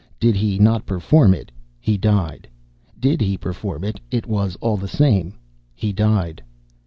[0.19, 2.47] Did he not perform it, he died.
[2.99, 5.35] Did he perform it, it was all the same,
[5.75, 6.41] he died.